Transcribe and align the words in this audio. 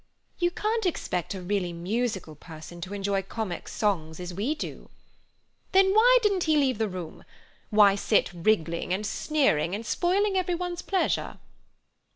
"You 0.39 0.49
can't 0.49 0.87
expect 0.87 1.35
a 1.35 1.43
really 1.43 1.71
musical 1.73 2.33
person 2.33 2.81
to 2.81 2.93
enjoy 2.95 3.21
comic 3.21 3.67
songs 3.67 4.19
as 4.19 4.33
we 4.33 4.55
do." 4.55 4.89
"Then 5.73 5.93
why 5.93 6.17
didn't 6.23 6.45
he 6.45 6.57
leave 6.57 6.79
the 6.79 6.89
room? 6.89 7.23
Why 7.69 7.93
sit 7.93 8.31
wriggling 8.33 8.93
and 8.93 9.05
sneering 9.05 9.75
and 9.75 9.85
spoiling 9.85 10.35
everyone's 10.39 10.81
pleasure?" 10.81 11.37